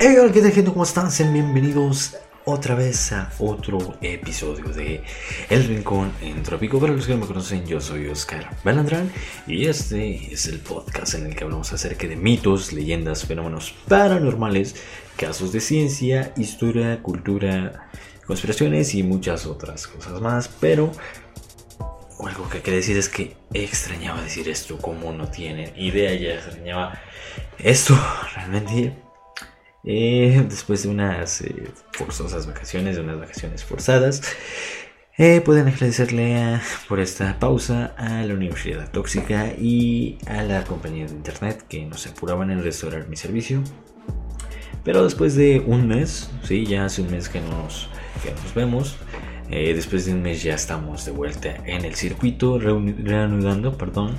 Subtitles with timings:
[0.00, 0.70] Hey, hola, ¿qué tal gente?
[0.70, 1.10] ¿Cómo están?
[1.10, 5.02] Sean bienvenidos otra vez a otro episodio de
[5.50, 6.78] El Rincón Entrópico.
[6.78, 9.10] Para los que no me conocen, yo soy Oscar Balandrán
[9.48, 14.76] y este es el podcast en el que hablamos acerca de mitos, leyendas, fenómenos paranormales,
[15.16, 17.90] casos de ciencia, historia, cultura,
[18.24, 20.46] conspiraciones y muchas otras cosas más.
[20.60, 20.92] Pero
[22.24, 27.00] algo que quiero decir es que extrañaba decir esto, como no tienen idea, ya extrañaba
[27.58, 27.98] esto
[28.36, 29.07] realmente
[29.90, 34.20] eh, después de unas eh, forzosas vacaciones, de unas vacaciones forzadas.
[35.16, 41.12] Eh, pueden agradecerle por esta pausa a la Universidad Tóxica y a la compañía de
[41.12, 43.62] internet que nos apuraban en restaurar mi servicio.
[44.84, 47.88] Pero después de un mes, sí, ya hace un mes que nos,
[48.22, 48.96] que nos vemos,
[49.48, 54.16] después de un mes ya estamos de vuelta en el circuito, reanudando perdón,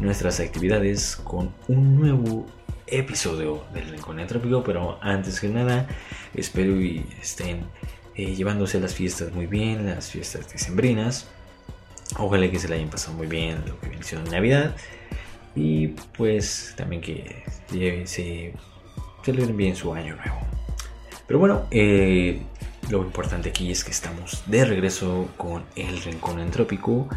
[0.00, 2.46] nuestras actividades con un nuevo
[2.90, 5.86] episodio del Rincón Entrópico, pero antes que nada
[6.34, 7.64] espero y estén
[8.14, 11.28] eh, llevándose las fiestas muy bien, las fiestas decembrinas.
[12.18, 14.74] Ojalá que se la hayan pasado muy bien lo que viene siendo Navidad.
[15.54, 17.44] Y pues también que
[18.04, 18.52] se
[19.24, 20.38] celebren bien su año nuevo.
[21.26, 22.42] Pero bueno, eh,
[22.88, 27.08] lo importante aquí es que estamos de regreso con el Rincón Entrópico,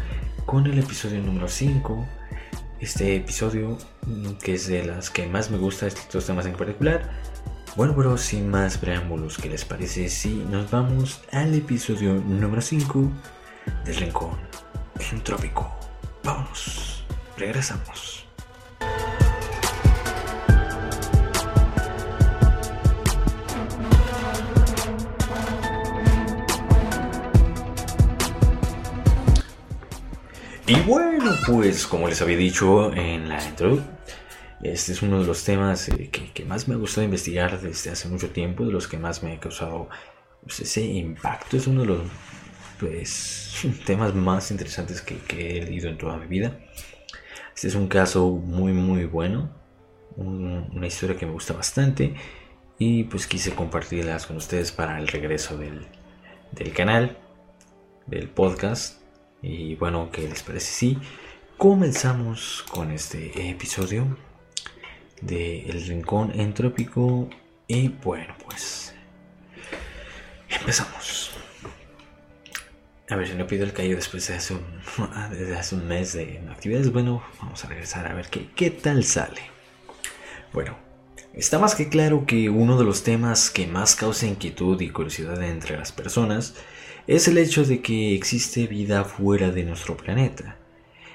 [0.46, 2.06] con el episodio número 5
[2.80, 7.10] este episodio, mm, que es de las que más me gusta, estos temas en particular.
[7.76, 13.10] Bueno, pero sin más preámbulos, ¿qué les parece si nos vamos al episodio número 5
[13.84, 14.38] del Rincón
[15.10, 15.72] Entrópico?
[16.22, 17.04] Vamos,
[17.36, 18.23] regresamos.
[30.66, 33.80] Y bueno, pues como les había dicho en la intro,
[34.62, 38.08] este es uno de los temas eh, que, más me ha gustado investigar desde hace
[38.08, 39.90] mucho tiempo, de los que más me ha causado
[40.42, 41.58] pues, ese impacto.
[41.58, 42.00] Es uno de los
[42.80, 45.18] pues, temas más interesantes que,
[45.58, 46.58] he leído en toda mi vida.
[47.54, 49.50] Este es un caso muy muy bueno,
[50.16, 52.14] una historia que me gusta bastante
[52.78, 55.86] y pues quise compartirlas con ustedes para el regreso del,
[56.52, 57.18] del canal,
[58.06, 59.03] del podcast
[59.44, 60.98] y bueno, ¿qué les parece si
[61.58, 64.16] comenzamos con este episodio
[65.20, 67.28] de El Rincón Entrópico?
[67.68, 68.94] Y bueno, pues
[70.48, 71.32] empezamos.
[73.10, 74.64] A ver si no pido el callo después de hace un,
[75.30, 76.90] desde hace un mes de actividades.
[76.90, 79.42] Bueno, vamos a regresar a ver qué, qué tal sale.
[80.54, 80.74] Bueno,
[81.34, 85.42] está más que claro que uno de los temas que más causa inquietud y curiosidad
[85.42, 86.54] entre las personas
[87.06, 90.56] es el hecho de que existe vida fuera de nuestro planeta.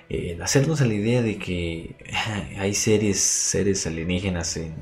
[0.10, 1.96] El hacernos a la idea de que
[2.58, 4.76] hay seres, seres alienígenas en,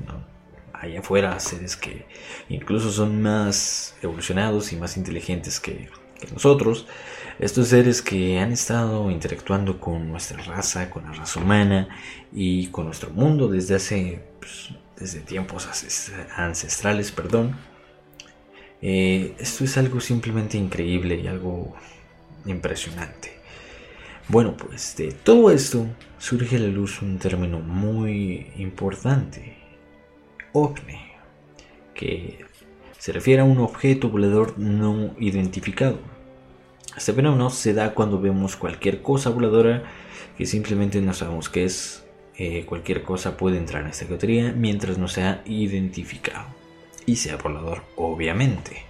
[0.72, 2.06] allá afuera, seres que
[2.48, 5.88] incluso son más evolucionados y más inteligentes que,
[6.32, 6.86] nosotros,
[7.38, 11.88] estos seres que han estado interactuando con nuestra raza, con la raza humana
[12.32, 15.68] y con nuestro mundo desde hace, pues, desde tiempos
[16.36, 17.56] ancestrales, perdón,
[18.80, 21.74] eh, esto es algo simplemente increíble y algo
[22.46, 23.32] impresionante.
[24.28, 25.86] Bueno, pues de todo esto
[26.18, 29.56] surge a la luz un término muy importante,
[30.52, 30.98] ovni,
[31.94, 32.44] que
[32.98, 35.98] se refiere a un objeto volador no identificado.
[36.96, 39.84] Este fenómeno se da cuando vemos cualquier cosa voladora
[40.36, 42.04] que simplemente no sabemos qué es.
[42.40, 46.57] Eh, cualquier cosa puede entrar en esta categoría mientras no sea identificado
[47.08, 48.84] y sea volador, obviamente.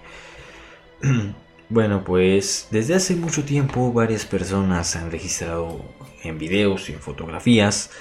[1.71, 5.85] Bueno, pues desde hace mucho tiempo varias personas han registrado
[6.23, 7.91] en videos y en fotografías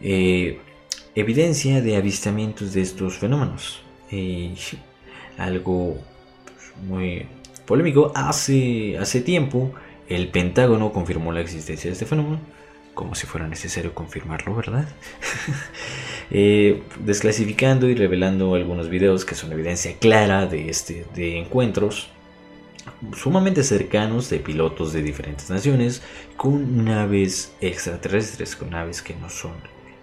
[0.00, 0.58] eh,
[1.14, 3.80] evidencia de avistamientos de estos fenómenos.
[5.38, 5.98] algo
[6.88, 7.28] muy
[7.64, 9.72] polémico, hace, hace tiempo
[10.08, 12.40] el Pentágono confirmó la existencia de este fenómeno
[12.96, 14.88] como si fuera necesario confirmarlo, ¿verdad?
[16.30, 22.08] Eh, desclasificando y revelando algunos videos que son evidencia clara de, este, de encuentros
[23.16, 26.02] sumamente cercanos de pilotos de diferentes naciones
[26.36, 29.52] con naves extraterrestres, con naves que no son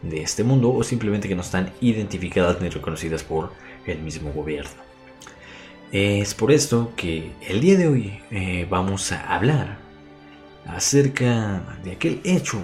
[0.01, 3.51] de este mundo o simplemente que no están identificadas ni reconocidas por
[3.85, 4.71] el mismo gobierno.
[5.91, 9.77] Es por esto que el día de hoy eh, vamos a hablar
[10.65, 12.59] acerca de aquel hecho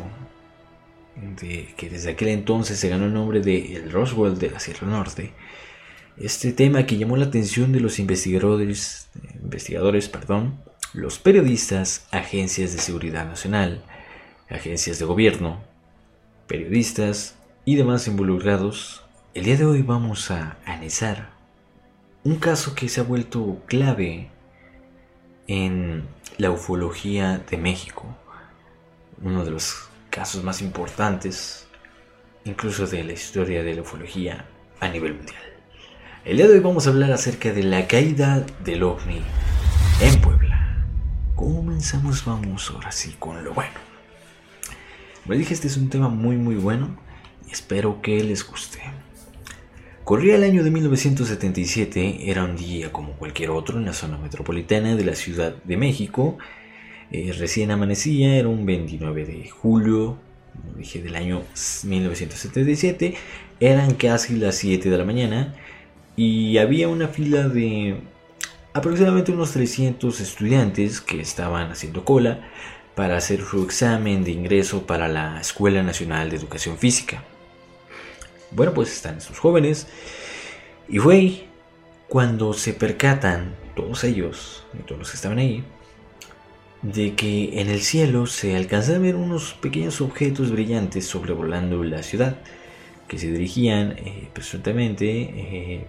[1.42, 4.88] de que desde aquel entonces se ganó el nombre de el Roswell de la Sierra
[4.88, 5.34] Norte.
[6.18, 9.10] Este tema que llamó la atención de los investigadores,
[9.42, 10.60] investigadores, perdón,
[10.94, 13.84] los periodistas, agencias de seguridad nacional,
[14.50, 15.62] agencias de gobierno,
[16.48, 21.30] periodistas y demás involucrados, el día de hoy vamos a analizar
[22.24, 24.30] un caso que se ha vuelto clave
[25.48, 26.08] en
[26.38, 28.06] la ufología de México,
[29.22, 31.68] uno de los casos más importantes
[32.46, 34.46] incluso de la historia de la ufología
[34.80, 35.42] a nivel mundial.
[36.26, 39.22] El día de hoy vamos a hablar acerca de la caída del ovni
[40.02, 40.86] en Puebla.
[41.36, 43.74] Comenzamos, vamos ahora sí con lo bueno.
[45.24, 46.98] Como dije, este es un tema muy muy bueno
[47.48, 48.80] y espero que les guste.
[50.04, 54.96] Corría el año de 1977, era un día como cualquier otro en la zona metropolitana
[54.96, 56.40] de la Ciudad de México.
[57.12, 60.18] Eh, recién amanecía, era un 29 de julio,
[60.78, 61.44] dije, del año
[61.84, 63.16] 1977.
[63.60, 65.56] Eran casi las 7 de la mañana
[66.16, 67.98] y había una fila de
[68.74, 72.48] aproximadamente unos 300 estudiantes que estaban haciendo cola
[72.96, 77.24] para hacer su examen de ingreso para la Escuela Nacional de Educación Física.
[78.52, 79.88] Bueno, pues están estos jóvenes.
[80.88, 81.46] Y fue
[82.08, 85.64] cuando se percatan todos ellos, todos los que estaban ahí,
[86.82, 92.04] de que en el cielo se alcanzan a ver unos pequeños objetos brillantes sobrevolando la
[92.04, 92.38] ciudad,
[93.08, 95.88] que se dirigían eh, presuntamente eh,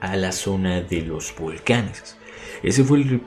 [0.00, 2.16] a la zona de los volcanes.
[2.62, 3.20] Ese fue el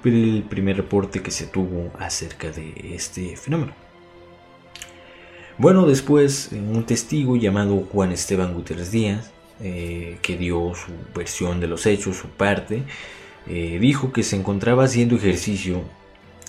[0.50, 3.74] primer reporte que se tuvo acerca de este fenómeno.
[5.57, 9.31] Bueno, después un testigo llamado Juan Esteban Gutiérrez Díaz,
[9.62, 12.83] eh, que dio su versión de los hechos, su parte,
[13.48, 15.83] eh, dijo que se encontraba haciendo ejercicio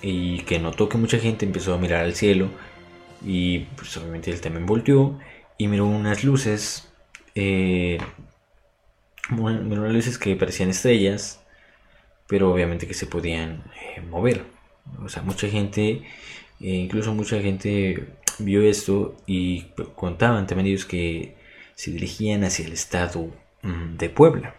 [0.02, 2.50] y que notó que mucha gente empezó a mirar al cielo
[3.24, 5.18] y pues obviamente él también volteó
[5.56, 6.92] y miró unas luces,
[7.34, 7.98] eh,
[9.30, 11.40] unas luces que parecían estrellas,
[12.26, 13.62] pero obviamente que se podían
[14.08, 14.44] mover.
[15.04, 16.02] O sea, mucha gente,
[16.58, 18.08] incluso mucha gente
[18.38, 21.36] vio esto y contaban también ellos que
[21.74, 23.30] se dirigían hacia el estado
[23.62, 24.54] mm, de Puebla.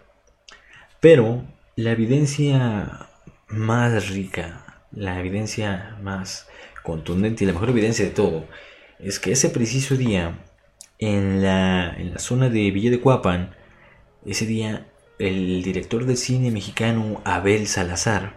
[0.99, 1.43] Pero
[1.75, 3.09] la evidencia
[3.47, 6.47] más rica, la evidencia más
[6.83, 8.45] contundente y la mejor evidencia de todo
[8.99, 10.39] es que ese preciso día
[10.99, 13.55] en la, en la zona de Villa de Cuapan,
[14.25, 14.87] ese día
[15.19, 18.33] el director de cine mexicano Abel Salazar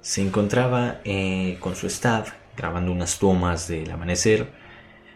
[0.00, 4.48] se encontraba eh, con su staff grabando unas tomas del amanecer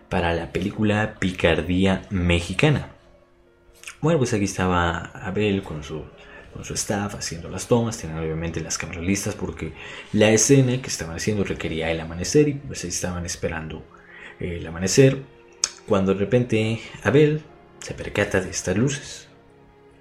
[0.08, 2.90] para la película Picardía Mexicana.
[4.00, 6.04] Bueno, pues aquí estaba Abel con su,
[6.52, 9.72] con su staff haciendo las tomas, tenían obviamente las cámaras listas porque
[10.12, 13.84] la escena que estaban haciendo requería el amanecer y pues estaban esperando
[14.38, 15.22] el amanecer
[15.86, 17.42] cuando de repente Abel
[17.80, 19.28] se percata de estas luces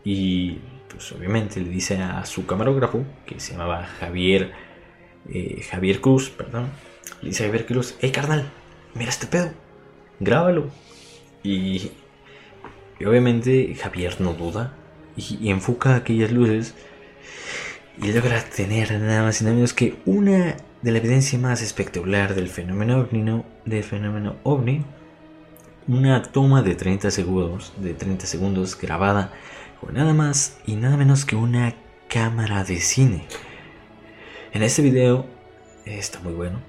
[0.04, 0.60] y
[0.90, 4.52] pues obviamente le dice a su camarógrafo que se llamaba Javier
[5.30, 6.70] eh, Javier Cruz, perdón,
[7.22, 8.50] le dice a Javier Cruz, hey carnal,
[8.96, 9.52] mira este pedo,
[10.20, 10.70] grábalo.
[11.44, 11.92] Y,
[13.06, 14.76] obviamente Javier no duda
[15.16, 16.74] y, enfoca aquellas luces
[18.02, 22.34] y logra tener nada más y nada menos que una de la evidencia más espectacular
[22.34, 24.84] del fenómeno ovni, del fenómeno ovni,
[25.88, 29.34] una toma de 30 segundos, de 30 segundos grabada
[29.80, 31.76] con nada más y nada menos que una
[32.08, 33.26] cámara de cine.
[34.54, 35.26] En este video
[35.86, 36.60] está muy bueno,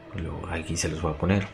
[0.51, 1.47] aquí se los voy a poner.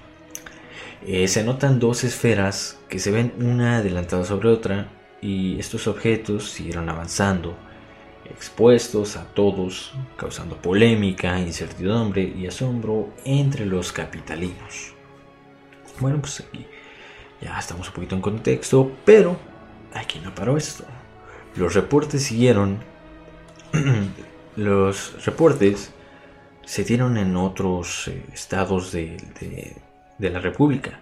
[1.07, 4.89] Eh, se notan dos esferas que se ven una adelantada sobre otra
[5.21, 7.57] y estos objetos siguieron avanzando,
[8.25, 14.95] expuestos a todos, causando polémica, incertidumbre y asombro entre los capitalinos.
[16.01, 16.67] Bueno, pues aquí
[17.41, 19.39] ya estamos un poquito en contexto, pero
[19.95, 20.85] aquí no paró esto.
[21.57, 22.79] Los reportes siguieron.
[24.57, 25.93] los reportes
[26.65, 29.17] se dieron en otros eh, estados de,
[30.19, 31.01] la República,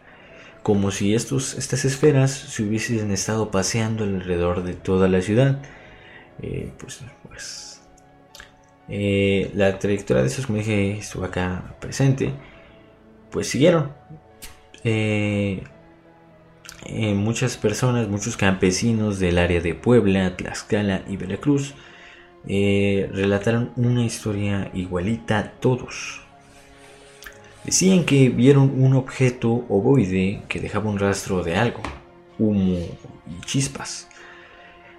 [0.67, 5.63] como si estas esferas se hubiesen estado paseando alrededor de toda la ciudad.
[6.43, 7.83] Eh, pues, pues
[8.89, 12.33] eh, la trayectoria de esos, como dije, estuvo acá presente,
[13.31, 13.93] pues siguieron.
[17.15, 21.75] muchas personas, muchos campesinos del área de Puebla, Tlaxcala y Veracruz
[22.49, 26.26] eh, relataron una historia igualita a todos.
[27.67, 31.83] Decían que vieron un objeto ovoide que dejaba un rastro de algo,
[32.39, 32.79] humo
[33.27, 34.09] y chispas.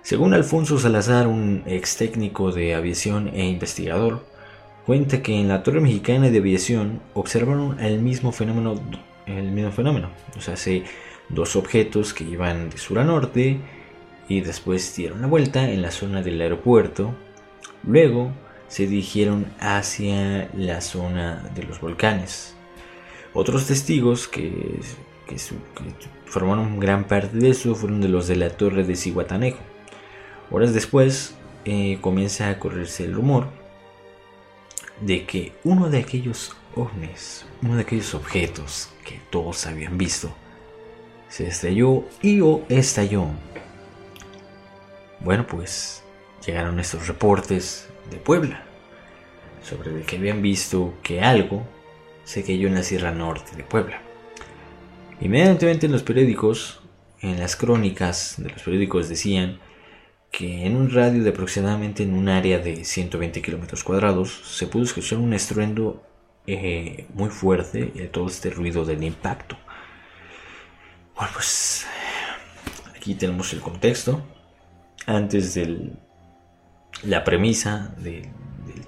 [0.03, 4.25] Según Alfonso Salazar, un ex técnico de aviación e investigador,
[4.85, 8.79] cuenta que en la Torre Mexicana de Aviación observaron el mismo fenómeno,
[9.25, 10.55] el mismo fenómeno, o sea,
[11.29, 13.59] dos objetos que iban de sur a norte
[14.27, 17.15] y después dieron la vuelta en la zona del aeropuerto
[17.87, 18.31] Luego
[18.67, 22.56] se dirigieron hacia la zona de los volcanes.
[23.33, 24.79] Otros testigos que,
[26.25, 29.59] formaron gran parte de eso fueron de los de la torre de Cihuatanejo.
[30.49, 33.47] Horas después, eh, comienza a correrse el rumor
[35.01, 40.33] de que uno de aquellos ovnis, uno de aquellos objetos que todos habían visto,
[41.29, 43.27] se estrelló y o estalló.
[45.19, 46.03] Bueno, pues
[46.45, 48.63] llegaron estos reportes de Puebla
[49.61, 51.63] sobre que habían visto que algo
[52.27, 54.01] se cayó en la Sierra Norte de Puebla.
[55.21, 56.81] Inmediatamente en los periódicos,
[57.21, 59.59] en las crónicas de los periódicos decían
[60.29, 64.83] que en un radio de aproximadamente en un área de 120 kilómetros cuadrados se pudo
[64.83, 66.03] escuchar un estruendo
[66.45, 69.57] eh, muy fuerte de todo este ruido del impacto.
[71.15, 71.87] Bueno, pues
[72.93, 74.21] aquí tenemos el contexto.
[75.05, 75.93] Antes de
[77.03, 78.29] la premisa del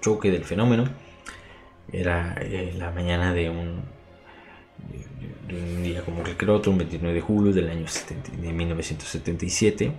[0.01, 0.89] choque del fenómeno,
[1.91, 3.81] era eh, la mañana de un,
[5.81, 7.85] día como cualquier otro, un 29 de julio del año
[8.41, 9.91] de 1977,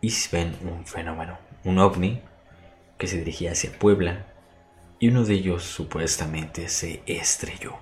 [0.00, 2.20] y ven un fenómeno, un ovni
[2.98, 4.26] que se dirigía hacia Puebla
[4.98, 7.74] y uno de ellos supuestamente se estrelló.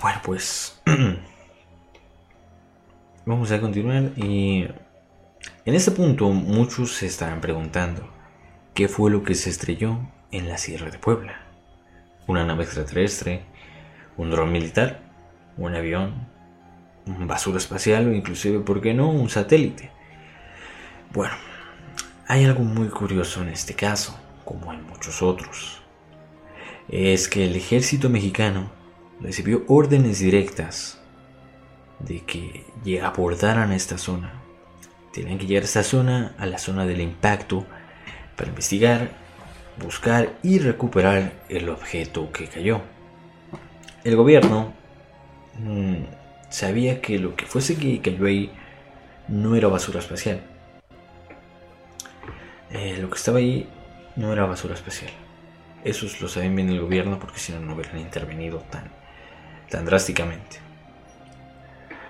[0.00, 0.80] Bueno, pues
[3.24, 4.66] vamos a continuar y
[5.64, 8.08] en este punto muchos se estarán preguntando
[8.74, 10.00] qué fue lo que se estrelló
[10.36, 11.40] en la Sierra de Puebla.
[12.26, 13.44] Una nave extraterrestre,
[14.16, 15.00] un dron militar,
[15.56, 16.26] un avión,
[17.06, 19.90] un basura espacial o inclusive, ¿por qué no?, un satélite.
[21.12, 21.34] Bueno,
[22.26, 25.82] hay algo muy curioso en este caso, como en muchos otros.
[26.88, 28.70] Es que el ejército mexicano
[29.20, 31.00] recibió órdenes directas
[32.00, 34.32] de que abordaran esta zona.
[35.12, 37.64] Tenían que llegar a esta zona, a la zona del impacto,
[38.36, 39.23] para investigar,
[39.78, 42.80] buscar y recuperar el objeto que cayó.
[44.04, 44.72] El gobierno
[45.58, 46.04] mm,
[46.50, 48.52] sabía que lo que fuese que cayó ahí
[49.28, 50.40] no era basura espacial.
[52.70, 53.68] Eh, lo que estaba ahí
[54.16, 55.10] no era basura espacial.
[55.84, 58.90] Eso lo saben bien el gobierno porque si no, no hubieran intervenido tan,
[59.70, 60.58] tan drásticamente.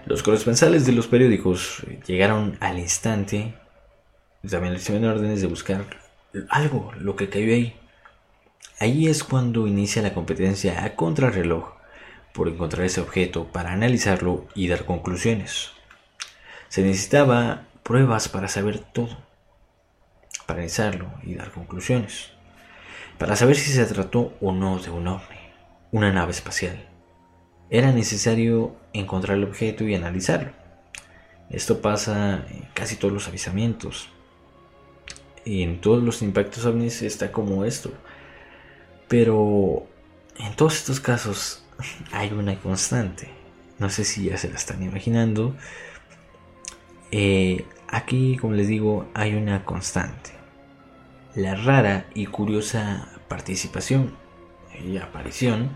[0.06, 3.54] Los corresponsales de los periódicos llegaron al instante,
[4.49, 5.85] también recibieron órdenes de buscar
[6.49, 7.76] algo, lo que cayó ahí.
[8.81, 11.75] Ahí es cuando inicia la competencia a contrarreloj
[12.33, 15.71] por encontrar ese objeto para analizarlo y dar conclusiones.
[16.69, 19.17] Se necesitaba pruebas para saber todo,
[20.47, 22.33] para analizarlo y dar conclusiones,
[23.19, 25.38] para saber si se trató o no de un ovni,
[25.93, 26.88] una nave espacial.
[27.71, 30.50] Era necesario encontrar el objeto y analizarlo.
[31.50, 34.11] Esto pasa en casi todos los avisamientos,
[35.45, 37.93] y en todos los impactos ovnis está como esto.
[39.09, 39.87] Pero
[40.39, 41.65] en todos estos casos
[42.13, 43.29] hay una constante.
[43.79, 45.55] No sé si ya se la están imaginando.
[47.11, 50.31] Eh, aquí, como les digo, hay una constante.
[51.35, 54.15] La rara y curiosa participación
[54.85, 55.71] y aparición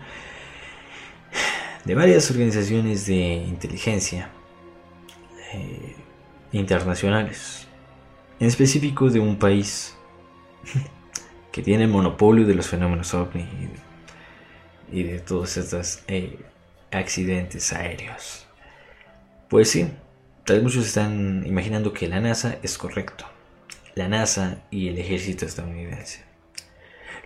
[1.85, 4.29] de varias organizaciones de inteligencia
[5.53, 5.95] eh,
[6.51, 7.68] internacionales
[8.39, 9.95] en específico de un país
[11.51, 13.45] que tiene monopolio de los fenómenos ovni
[14.91, 16.39] y de, todos estos eh,
[16.91, 18.47] accidentes aéreos.
[19.49, 19.87] Pues sí,
[20.45, 23.25] tal vez muchos están imaginando que la NASA es correcto.
[23.95, 26.23] La NASA y el ejército estadounidense.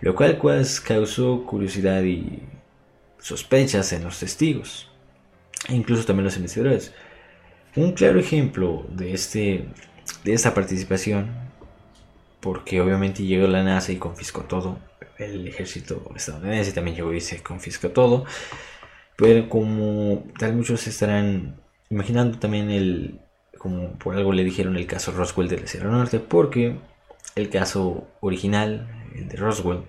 [0.00, 2.42] Lo cual pues, causó curiosidad y
[3.18, 4.90] sospechas en los testigos.
[5.68, 6.92] E incluso también los investigadores.
[7.76, 9.66] Un claro ejemplo de este
[10.24, 11.30] de esta participación,
[12.40, 14.78] porque obviamente llegó la NASA y confiscó todo,
[15.18, 18.24] el ejército estadounidense también llegó y se confiscó todo,
[19.16, 23.20] pero como tal muchos estarán imaginando también el,
[23.58, 26.76] como por algo le dijeron el caso Roswell de la Sierra Norte, porque
[27.36, 29.84] el caso original, el de Roswell,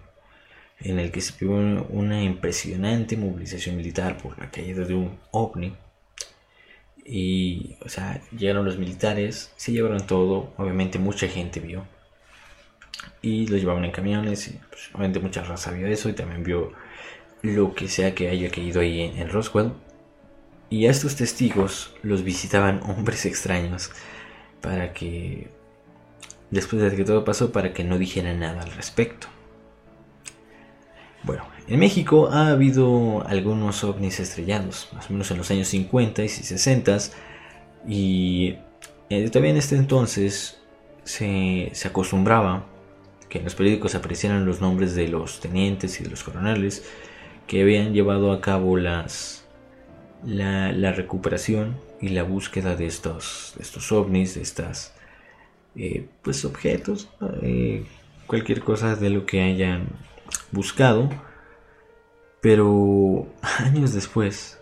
[0.79, 5.73] en el que se vio una impresionante movilización militar por la caída de un ovni,
[7.05, 11.85] y, o sea, llegaron los militares, se llevaron todo, obviamente mucha gente vio.
[13.21, 16.73] Y lo llevaban en camiones, y pues, obviamente mucha raza vio eso y también vio
[17.43, 19.73] lo que sea que haya caído ahí en, Roswell.
[20.69, 23.91] Y a estos testigos los visitaban hombres extraños
[24.61, 25.49] para que,
[26.49, 29.27] después de que todo pasó, para que no dijeran nada al respecto.
[31.23, 36.23] Bueno, en México ha habido algunos ovnis estrellados, más o menos en los años 50
[36.23, 36.97] y 60,
[37.87, 38.57] y
[39.09, 40.59] eh, también en este entonces
[41.03, 42.65] se, acostumbraba
[43.29, 46.83] que en los periódicos aparecieran los nombres de los tenientes y de los coroneles
[47.47, 49.45] que habían llevado a cabo las,
[50.23, 54.93] la, recuperación y la búsqueda de estos, estos ovnis, de estas
[55.75, 57.09] eh, pues objetos,
[57.41, 57.85] eh,
[58.25, 59.87] cualquier cosa de lo que hayan
[60.51, 61.09] buscado.
[62.45, 64.59] Pero años después,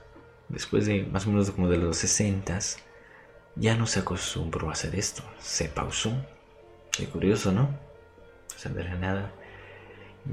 [0.48, 2.58] después de más o menos como de los 60,
[3.58, 6.14] ya no se acostumbró a hacer esto, se pausó.
[6.94, 7.64] Qué curioso, ¿no?
[7.64, 9.34] O sea, de la nada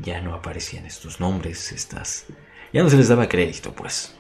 [0.01, 2.27] ya no aparecían estos nombres, estas...
[2.73, 4.15] Ya no se les daba crédito, pues.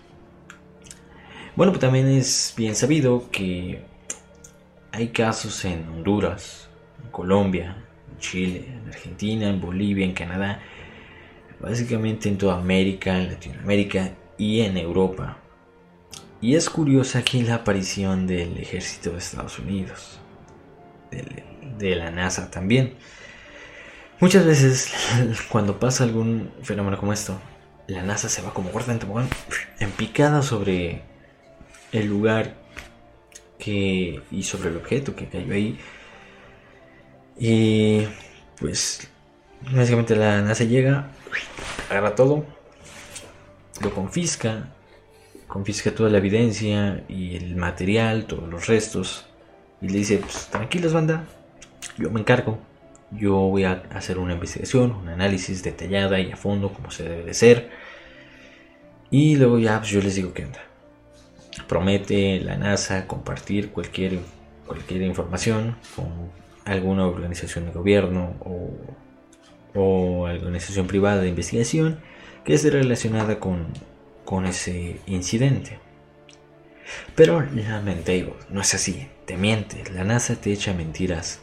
[1.54, 3.84] Bueno, pues también es bien sabido que
[4.90, 6.68] hay casos en Honduras,
[7.00, 7.76] en Colombia,
[8.10, 10.60] en Chile, en Argentina, en Bolivia, en Canadá,
[11.60, 15.36] básicamente en toda América, en Latinoamérica y en Europa.
[16.40, 20.18] Y es curiosa aquí la aparición del ejército de Estados Unidos,
[21.10, 22.94] de, la NASA también.
[24.20, 24.92] Muchas veces
[25.50, 27.38] cuando pasa algún fenómeno como esto,
[27.86, 29.28] la NASA se va como gorda en tobogán,
[29.78, 31.02] en picada sobre
[31.92, 32.54] el lugar
[33.58, 35.78] que y sobre el objeto que cayó ahí.
[37.38, 38.06] Y
[38.58, 39.10] pues
[39.72, 41.08] básicamente la NASA llega,
[41.90, 42.44] agarra todo,
[43.82, 44.68] lo confisca,
[45.46, 49.26] confisca toda la evidencia y el material, todos los restos,
[49.80, 51.24] y le dice, pues tranquilos banda,
[51.98, 52.58] yo me encargo,
[53.10, 57.24] yo voy a hacer una investigación, un análisis detallada y a fondo como se debe
[57.24, 57.70] de ser,
[59.10, 60.60] y luego ya pues, yo les digo qué onda.
[61.66, 64.20] Promete la NASA compartir cualquier,
[64.66, 66.30] cualquier información con
[66.64, 68.70] alguna organización de gobierno o,
[69.74, 72.00] o organización privada de investigación
[72.44, 73.66] que esté relacionada con,
[74.24, 75.78] con ese incidente.
[77.14, 81.40] Pero Lamentable no es así, te miente, la NASA te echa mentiras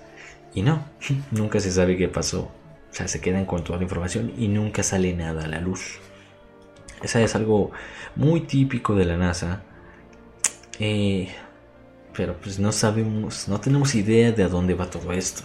[0.53, 0.85] y no,
[1.31, 2.51] nunca se sabe qué pasó.
[2.89, 5.99] O sea, se quedan con toda la información y nunca sale nada a la luz.
[7.03, 7.71] Esa es algo
[8.15, 9.61] muy típico de la NASA.
[10.79, 11.29] Eh,
[12.15, 15.43] pero pues no sabemos, no tenemos idea de a dónde va todo esto.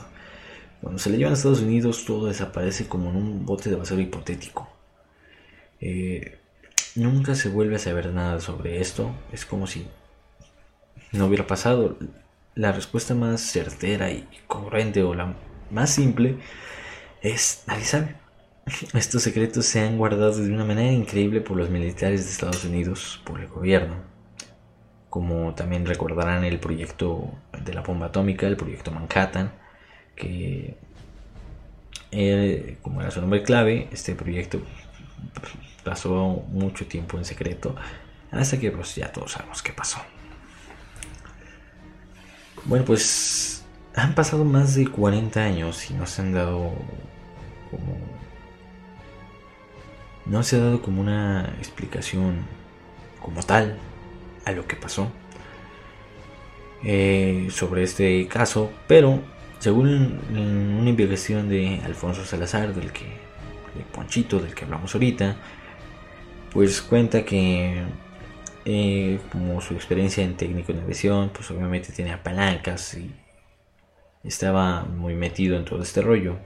[0.83, 4.03] Cuando se le llevan a Estados Unidos todo desaparece como en un bote de basura
[4.03, 4.69] hipotético.
[5.81, 6.39] Eh,
[6.97, 9.15] nunca se vuelve a saber nada sobre esto.
[9.33, 9.87] Es como si
[11.13, 11.97] no hubiera pasado.
[12.57, 15.37] La respuesta más certera y corriente o la
[15.71, 16.39] más simple
[17.23, 18.17] es nadie sabe.
[18.93, 23.23] Estos secretos se han guardado de una manera increíble por los militares de Estados Unidos,
[23.25, 23.95] por el gobierno.
[25.09, 27.31] Como también recordarán el proyecto
[27.65, 29.62] de la bomba atómica, el proyecto Manhattan,
[30.17, 30.77] que
[32.83, 34.61] como era su nombre clave, este proyecto
[35.85, 37.75] pasó mucho tiempo en secreto
[38.31, 39.99] hasta que pues ya todos sabemos qué pasó.
[42.65, 46.73] Bueno, pues han pasado más de 40 años y no se han dado
[47.71, 47.97] como
[50.25, 52.47] no se ha dado como una explicación
[53.21, 53.77] como tal
[54.45, 55.11] a lo que pasó
[56.85, 59.21] eh, sobre este caso, pero
[59.63, 65.37] según una investigación de Alfonso Salazar, del que de Ponchito, del que hablamos ahorita,
[66.51, 67.81] pues cuenta que
[68.65, 73.15] eh, como su experiencia en técnico de aviación, pues obviamente tenía palancas y
[74.25, 76.39] estaba muy metido en todo este rollo.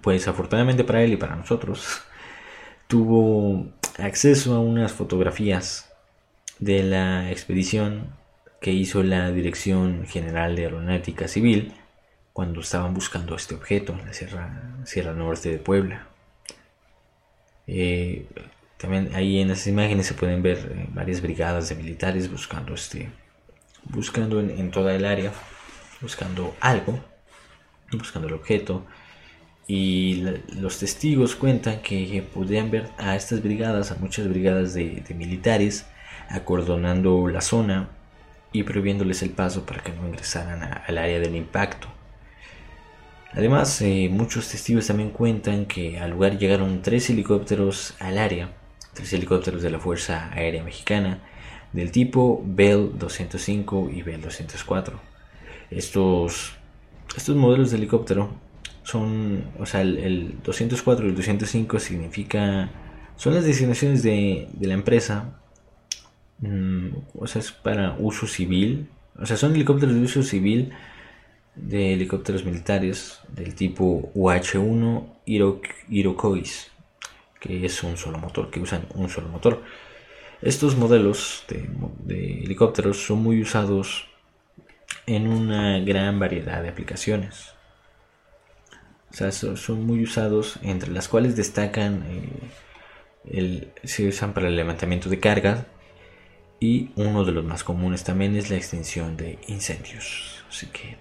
[0.00, 2.02] Pues afortunadamente para él y para nosotros,
[2.86, 3.66] tuvo
[3.98, 5.90] acceso a unas fotografías
[6.60, 8.19] de la expedición
[8.60, 11.72] que hizo la Dirección General de Aeronáutica Civil
[12.32, 16.06] cuando estaban buscando este objeto en la Sierra, Sierra Norte de Puebla.
[17.66, 18.26] Eh,
[18.76, 23.10] también ahí en esas imágenes se pueden ver eh, varias brigadas de militares buscando este,
[23.84, 25.32] buscando en, toda el área,
[26.00, 27.00] buscando algo,
[27.92, 28.86] buscando el objeto.
[29.66, 30.24] Y
[30.56, 35.86] los testigos cuentan que podían ver a estas brigadas, a muchas brigadas de, militares,
[36.28, 37.90] acordonando la zona
[38.52, 41.88] y prohibiéndoles el paso para que no ingresaran al área del impacto.
[43.32, 48.50] Además, eh, muchos testigos también cuentan que al lugar llegaron tres helicópteros al área
[48.94, 51.20] tres helicópteros de la Fuerza Aérea Mexicana
[51.72, 55.00] del tipo Bell 205 y Bell 204.
[55.70, 56.54] Estos,
[57.16, 58.30] estos modelos de helicóptero
[58.82, 62.70] son, o sea, el, 204 y el 205 significa,
[63.16, 65.39] son las designaciones de, la empresa,
[66.40, 70.72] mm, o sea, es para uso civil, o sea, son helicópteros de uso civil
[71.54, 75.04] de helicópteros militares del tipo UH-1
[75.88, 76.70] Iroquois
[77.40, 79.62] que es un solo motor, que usan un solo motor.
[80.42, 84.06] Estos modelos de, helicópteros son muy usados
[85.06, 87.54] en una gran variedad de aplicaciones.
[89.10, 92.04] O sea, son muy usados, entre las cuales destacan,
[93.26, 95.66] eh, se usan para el levantamiento de carga
[96.60, 100.44] y uno de los más comunes también es la extinción de incendios.
[100.48, 100.98] Así que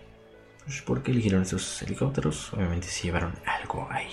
[0.66, 2.54] Pues, ¿Por qué eligieron estos helicópteros?
[2.54, 4.10] Obviamente se llevaron algo ahí.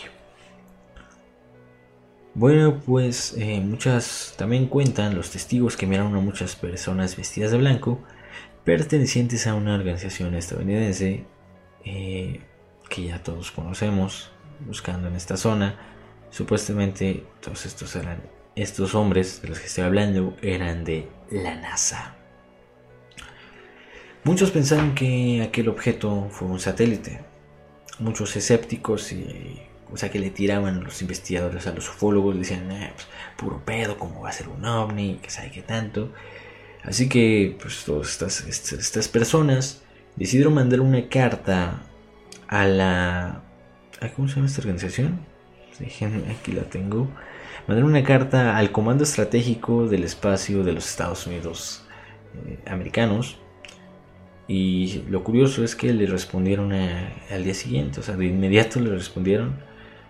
[2.34, 7.58] Bueno, pues eh, muchas también cuentan los testigos que miraron a muchas personas vestidas de
[7.58, 8.00] blanco
[8.64, 11.24] pertenecientes a una organización estadounidense
[11.84, 12.40] eh,
[12.90, 14.30] que ya todos conocemos,
[14.66, 15.78] buscando en esta zona.
[16.30, 18.20] Supuestamente todos estos eran
[18.56, 22.16] estos hombres de los que estoy hablando eran de la NASA.
[24.24, 27.20] Muchos pensaron que aquel objeto fue un satélite.
[28.00, 29.60] Muchos escépticos y
[29.92, 33.64] o sea, que le tiraban a los investigadores, a los ufólogos, decían, eh, pues, puro
[33.64, 35.18] pedo, ¿cómo va a ser un ovni?
[35.22, 36.12] Que sabe qué tanto.
[36.82, 38.40] Así que, pues, todas estas,
[38.72, 39.82] estas, personas
[40.16, 41.82] decidieron mandar una carta
[42.48, 43.42] a la...
[44.14, 45.20] ¿Cómo se llama esta organización?
[45.78, 47.08] Déjenme, aquí la tengo.
[47.66, 51.82] Mandar una carta al Comando Estratégico del Espacio de los Estados Unidos
[52.46, 53.38] eh, Americanos
[54.48, 58.90] y lo curioso es que le respondieron al día siguiente, o sea, de inmediato le
[58.90, 59.54] respondieron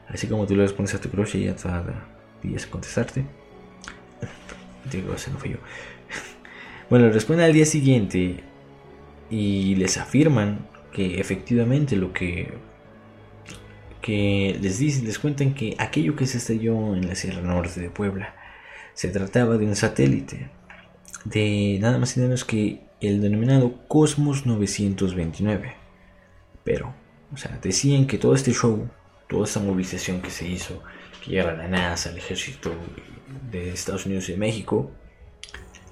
[0.08, 1.84] Así como tú le respondes a tu crush y ya te a
[2.70, 3.24] contestarte.
[4.92, 5.58] Digo, ese no fui yo.
[6.88, 8.44] Bueno, responden al día siguiente
[9.28, 12.54] y les afirman que efectivamente lo que
[14.06, 17.90] que les dicen, les cuentan que aquello que se estalló en la Sierra Norte de
[17.90, 18.36] Puebla
[18.94, 20.48] se trataba de un satélite
[21.24, 25.74] de nada más y nada menos que el denominado Cosmos 929.
[26.62, 26.94] Pero,
[27.34, 28.88] o sea, decían que todo este show
[29.26, 30.84] toda esta movilización que se hizo,
[31.24, 32.70] que llegara la NASA, el ejército
[33.50, 34.92] de Estados Unidos y México,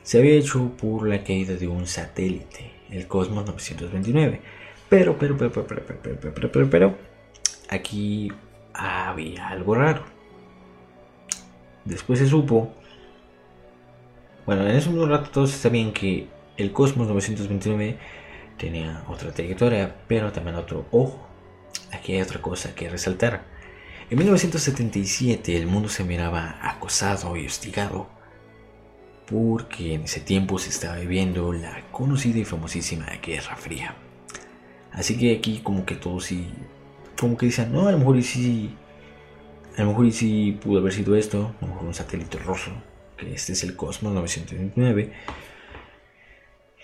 [0.05, 4.41] se había hecho por la caída de un satélite, el Cosmos 929.
[4.89, 6.97] Pero, pero, pero, pero, pero, pero, pero, pero, pero,
[7.75, 8.33] aquí
[8.73, 10.05] había algo raro.
[11.85, 12.73] Después se supo,
[14.47, 17.99] bueno, en ese un rato todos sabían que el Cosmos 929
[18.57, 21.27] tenía otra trayectoria, pero también otro ojo
[21.93, 23.45] aquí hay otra cosa que resaltar.
[24.11, 28.09] En 1977 el mundo se miraba acosado y hostigado
[29.27, 33.95] porque en ese tiempo se estaba viviendo la conocida y famosísima Guerra Fría.
[34.93, 36.49] Así que aquí como que todos sí,
[37.25, 38.77] como que dicen, no, a lo mejor y sí,
[39.79, 42.71] a lo mejor y sí pudo haber sido esto, a lo mejor un satélite roso,
[43.17, 45.11] que este es el Cosmos 929.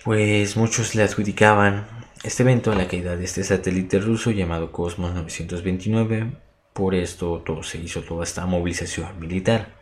[0.02, 1.86] Pues muchos le adjudicaban
[2.24, 6.32] este evento a la caída de este satélite ruso llamado Cosmos 929.
[6.72, 9.74] Por esto todo se hizo toda esta movilización militar.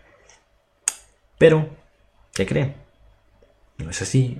[1.38, 1.68] Pero,
[2.34, 2.74] ¿qué creen?
[3.76, 4.38] No es así.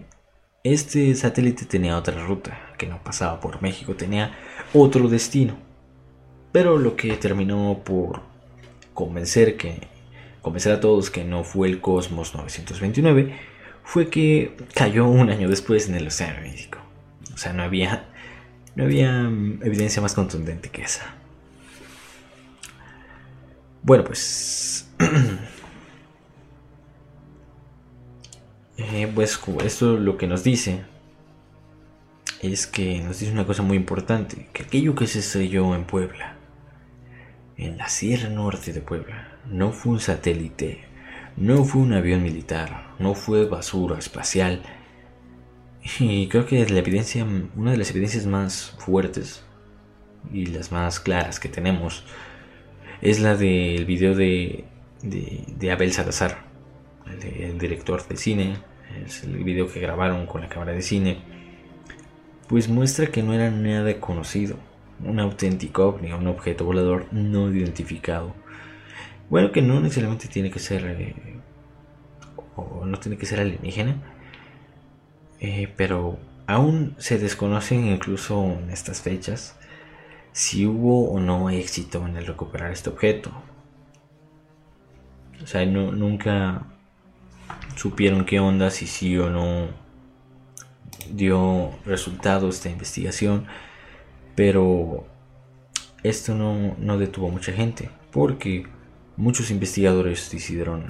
[0.65, 4.37] Este satélite tenía otra ruta, que no pasaba por México, tenía
[4.75, 5.68] otro destino.
[6.59, 8.23] Pero lo que terminó por
[8.93, 9.87] convencer que
[10.43, 13.33] convencer a todos que no fue el Cosmos 929
[13.85, 16.81] fue que cayó un año después en el Océano Índico.
[17.33, 18.09] O sea, no había,
[18.75, 21.15] no había mm, evidencia más contundente que esa.
[23.85, 24.91] Bueno, pues...
[28.79, 30.83] eh, pues esto lo que nos dice
[32.43, 36.35] es que nos dice una cosa muy importante, que aquello que se estrelló en Puebla,
[37.59, 40.85] en la Sierra Norte de Puebla, no fue un satélite,
[41.37, 44.63] no fue un avión militar, no fue basura espacial,
[45.99, 49.45] y creo que la evidencia, una de las evidencias más fuertes
[50.33, 52.05] y las más claras que tenemos
[53.01, 54.65] es la del video de,
[55.03, 56.45] de, Abel Salazar,
[57.23, 58.57] el, director de cine,
[59.05, 61.19] es el video que grabaron con la cámara de cine,
[62.49, 64.57] pues muestra que no era nada conocido,
[65.05, 68.35] un auténtico ovni, un objeto volador no identificado.
[69.31, 71.41] Bueno, que no necesariamente tiene que ser, eh,
[72.57, 73.97] o no tiene que ser alienígena,
[75.41, 79.57] eh, pero aún se desconocen incluso en estas fechas
[80.33, 83.31] si hubo o no éxito en el recuperar este objeto.
[85.43, 86.67] O sea, nunca
[87.77, 89.69] supieron qué onda, si sí o no
[91.11, 93.47] dio resultado esta investigación,
[94.39, 95.05] pero
[96.05, 98.69] esto no, no detuvo a mucha gente, porque
[99.17, 100.85] muchos investigadores decidieron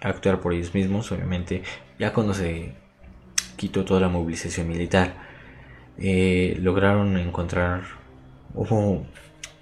[0.00, 1.64] actuar por ellos mismos, obviamente,
[1.98, 2.74] ya cuando se
[3.56, 5.16] quitó toda la movilización militar.
[5.98, 7.82] Eh, lograron encontrar,
[8.54, 9.04] hubo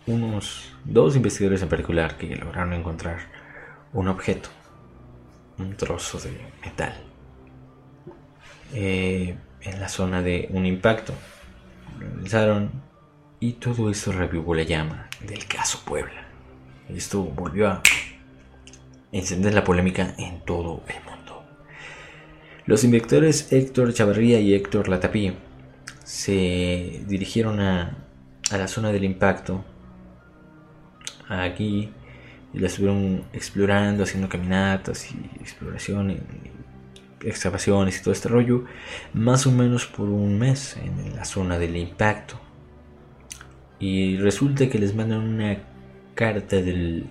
[0.06, 3.20] unos dos investigadores en particular que lograron encontrar
[3.94, 4.50] un objeto,
[5.56, 6.94] un trozo de metal,
[8.74, 11.14] eh, en la zona de un impacto.
[11.98, 12.70] Realizaron
[13.40, 16.26] y todo esto revivó la llama del caso Puebla.
[16.88, 17.82] Esto volvió a
[19.12, 21.44] encender la polémica en todo el mundo.
[22.66, 25.34] Los inspectores Héctor Chavarría y Héctor Latapí
[26.04, 27.96] se dirigieron a,
[28.50, 29.64] a la zona del impacto.
[31.28, 31.90] Aquí
[32.52, 36.18] y la estuvieron explorando, haciendo caminatas y exploración,
[37.26, 38.64] excavaciones y todo este rollo,
[39.12, 42.40] más o menos por un mes en la zona del impacto.
[43.78, 45.58] Y resulta que les mandan una
[46.14, 47.06] carta del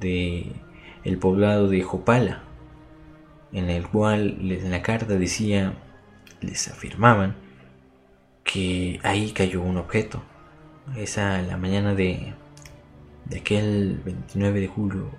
[0.00, 0.52] de
[1.04, 2.42] el poblado de Jopala,
[3.52, 5.74] en el cual en la carta decía,
[6.40, 7.36] les afirmaban
[8.44, 10.22] que ahí cayó un objeto.
[10.96, 12.34] Esa la mañana de,
[13.24, 15.10] de aquel 29 de julio,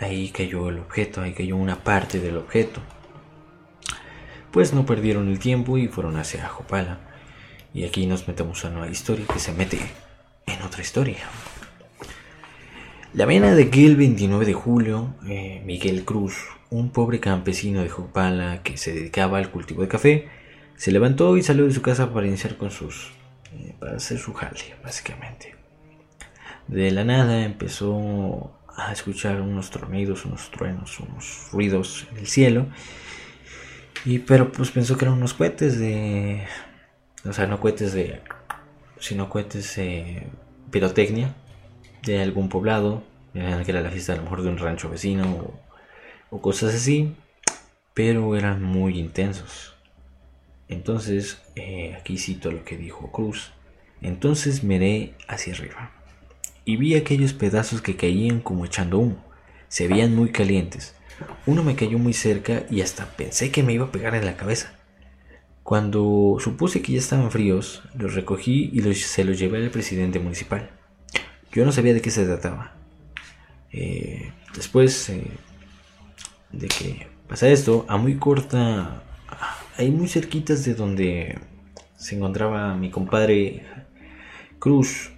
[0.00, 2.80] ahí cayó el objeto, ahí cayó una parte del objeto.
[4.52, 6.98] Pues no perdieron el tiempo y fueron hacia Jopala.
[7.74, 9.78] Y aquí nos metemos a una historia que se mete
[10.46, 11.18] en otra historia.
[13.14, 16.36] La mañana de aquel 29 de julio, eh, Miguel Cruz,
[16.70, 20.28] un pobre campesino de Jopala que se dedicaba al cultivo de café,
[20.76, 23.12] se levantó y salió de su casa para iniciar con sus...
[23.52, 25.56] Eh, para hacer su jale, básicamente.
[26.68, 32.66] De la nada empezó a escuchar unos tronidos, unos truenos, unos ruidos en el cielo.
[34.04, 36.44] Y pero pues pensó que eran unos cohetes de...
[37.24, 38.20] O sea, no cohetes de...
[39.00, 40.26] Sino cohetes de
[40.70, 41.34] pirotecnia
[42.02, 43.02] de algún poblado.
[43.32, 45.60] Que era la fiesta a lo mejor de un rancho vecino o,
[46.30, 47.14] o cosas así.
[47.94, 49.74] Pero eran muy intensos.
[50.68, 53.52] Entonces, eh, aquí cito lo que dijo Cruz.
[54.00, 55.92] Entonces miré hacia arriba
[56.68, 59.24] y vi aquellos pedazos que caían como echando humo.
[59.68, 60.94] Se veían muy calientes.
[61.46, 64.36] Uno me cayó muy cerca y hasta pensé que me iba a pegar en la
[64.36, 64.74] cabeza.
[65.62, 70.70] Cuando supuse que ya estaban fríos, los recogí y se los llevé al presidente municipal.
[71.52, 72.74] Yo no sabía de qué se trataba.
[73.70, 75.24] Eh, después eh,
[76.52, 79.02] de que pasa esto, a muy corta
[79.76, 81.38] ahí muy cerquitas de donde
[81.96, 83.62] se encontraba mi compadre
[84.58, 85.12] Cruz,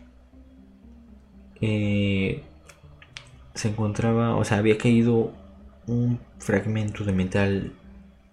[1.60, 2.42] eh,
[3.54, 5.32] se encontraba, o sea, había caído
[5.90, 7.72] un fragmento de metal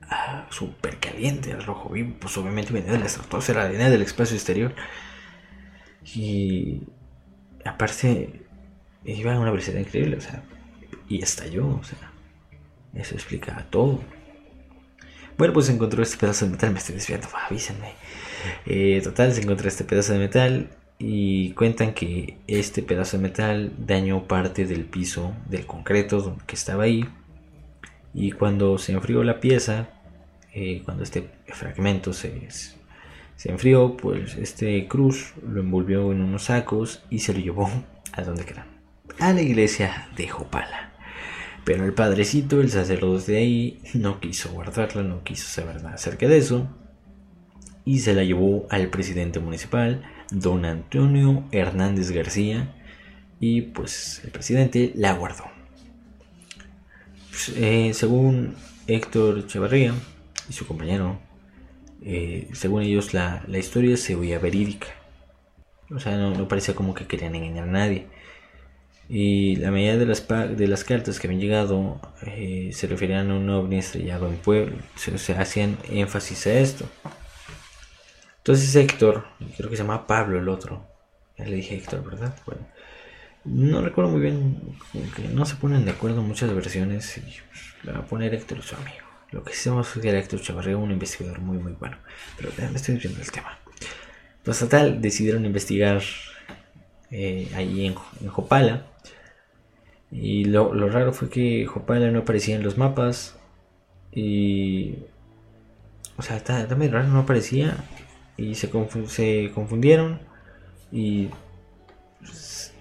[0.10, 4.36] ah, súper caliente, al rojo vivo, pues obviamente venía de la estratosfera, venía del espacio
[4.36, 4.74] exterior.
[6.16, 6.84] Y
[7.66, 8.42] aparte,
[9.06, 10.44] iba a una velocidad increíble, o sea,
[11.10, 12.12] y estalló, o sea,
[12.94, 14.00] eso explica todo.
[15.38, 17.94] Bueno, pues encontró este pedazo de metal, me estoy desviando, avísenme.
[18.66, 23.72] Eh, total, se encontró este pedazo de metal y cuentan que este pedazo de metal
[23.78, 27.06] dañó parte del piso del concreto que estaba ahí.
[28.14, 29.90] Y cuando se enfrió la pieza,
[30.54, 32.48] eh, cuando este fragmento se,
[33.36, 37.70] se enfrió, pues este cruz lo envolvió en unos sacos y se lo llevó
[38.14, 38.66] a donde quedan,
[39.20, 40.88] a la iglesia de Jopala.
[41.68, 46.26] Pero el padrecito, el sacerdote de ahí, no quiso guardarla, no quiso saber nada acerca
[46.26, 46.66] de eso.
[47.84, 52.74] Y se la llevó al presidente municipal, don Antonio Hernández García.
[53.42, 55.57] Y pues el presidente la guardó.
[57.56, 58.56] Eh, según
[58.88, 59.94] Héctor Chavarría
[60.50, 61.20] y su compañero,
[62.02, 64.88] eh, según ellos la, historia se oía verídica.
[65.90, 68.08] O sea, no, parecía como que querían engañar a nadie.
[69.10, 73.36] Y la mayoría de las, de las cartas que habían llegado eh, se referían a
[73.36, 74.76] un ovni estrellado en Puebla.
[74.96, 76.86] Se, hacían énfasis a esto.
[78.38, 80.86] Entonces Héctor, creo que se llama Pablo el otro.
[81.38, 82.36] Ya le dije Héctor, ¿verdad?
[82.46, 82.68] Bueno,
[83.48, 84.62] no recuerdo muy bien,
[85.16, 88.62] que no se ponen de acuerdo muchas versiones y pues, le va a poner Héctor
[88.62, 89.08] su amigo.
[89.32, 91.98] Lo que sabemos es que Héctor Chavarría un investigador muy muy bueno.
[92.38, 93.58] Pero me estoy viendo el tema.
[94.44, 96.02] Pues total, decidieron investigar
[97.12, 97.96] eh, allí en,
[98.30, 98.86] Jopala
[100.12, 103.38] y lo, raro fue que Jopala no aparecía en los mapas.
[104.14, 104.96] Y.
[106.18, 107.76] O sea, está, raro, no aparecía.
[108.38, 108.70] Y se,
[109.08, 110.22] se confundieron.
[110.92, 111.30] Y.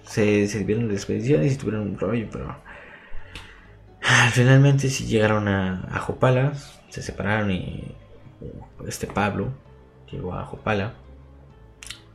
[0.07, 2.57] Se, se dieron de expediciones y tuvieron un rollo, pero.
[4.33, 6.55] Finalmente, si llegaron a, a Jopala,
[6.88, 7.95] se separaron y.
[8.87, 9.53] Este Pablo
[10.11, 10.95] llegó a Jopala.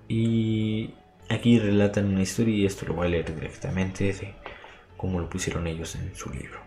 [0.07, 0.93] Y
[1.29, 4.33] aquí relatan una historia, y esto lo voy a leer directamente de
[4.97, 6.59] como lo pusieron ellos en su libro.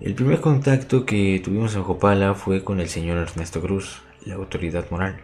[0.00, 4.90] El primer contacto que tuvimos en Jopala fue con el señor Ernesto Cruz, la autoridad
[4.90, 5.20] moral,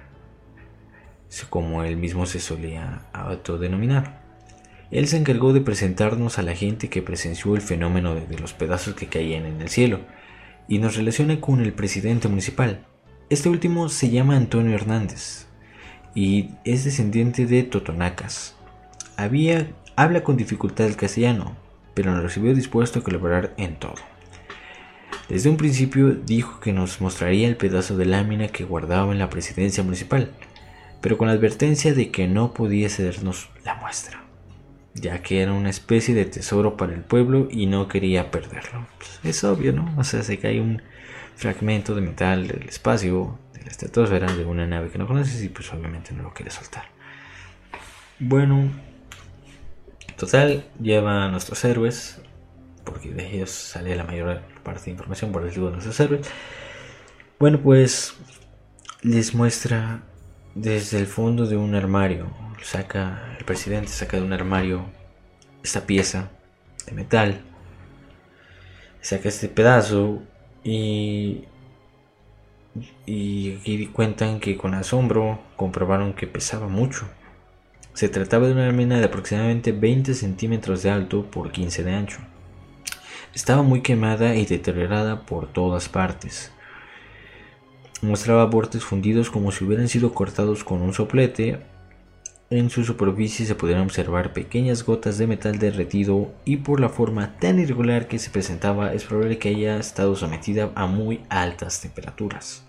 [1.49, 4.21] como él mismo se solía autodenominar.
[4.91, 8.95] Él se encargó de presentarnos a la gente que presenció el fenómeno de los pedazos
[8.95, 10.01] que caían en el cielo
[10.69, 12.87] y nos relaciona con el presidente municipal.
[13.29, 15.47] Este último se llama Antonio Hernández
[16.15, 18.57] y es descendiente de Totonacas.
[19.17, 19.69] Había
[20.01, 21.57] Habla con dificultad el castellano,
[21.93, 23.97] pero nos recibió dispuesto a colaborar en todo.
[25.29, 29.29] Desde un principio dijo que nos mostraría el pedazo de lámina que guardaba en la
[29.29, 30.31] presidencia municipal,
[31.01, 34.25] pero con la advertencia de que no podía cedernos la muestra,
[34.95, 38.87] ya que era una especie de tesoro para el pueblo y no quería perderlo.
[38.99, 39.95] Pues, es obvio, ¿no?
[39.97, 40.83] O sea, se cae un
[41.37, 45.49] fragmento de metal del espacio, de la estratosfera, de una nave que no conoces y
[45.49, 46.85] pues obviamente no lo quiere soltar.
[48.19, 48.71] Bueno,
[50.17, 52.21] total, lleva a nuestros héroes,
[52.85, 56.29] porque de ellos sale la mayor parte de información por el de nuestros héroes.
[57.39, 58.15] Bueno, pues
[59.03, 60.03] les muestra
[60.55, 62.27] desde el fondo de un armario,
[62.63, 64.85] saca, el presidente saca de un armario
[65.63, 66.31] esta pieza
[66.87, 67.43] de metal,
[69.01, 70.23] saca este pedazo
[70.65, 71.45] y,
[73.07, 77.09] y aquí cuentan que con asombro comprobaron que pesaba mucho.
[77.93, 82.19] Se trataba de una lámina de aproximadamente 20 centímetros de alto por 15 de ancho.
[83.35, 86.53] Estaba muy quemada y deteriorada por todas partes.
[88.03, 91.59] Mostraba bordes fundidos como si hubieran sido cortados con un soplete.
[92.49, 97.37] En su superficie se podían observar pequeñas gotas de metal derretido y por la forma
[97.39, 102.65] tan irregular que se presentaba es probable que haya estado sometida a muy altas temperaturas.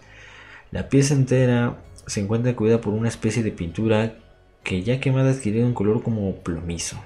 [0.69, 4.15] La pieza entera se encuentra cubierta por una especie de pintura
[4.63, 6.97] que ya quemada adquirido un color como plomizo.